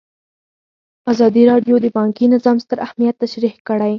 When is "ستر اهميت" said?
2.63-3.15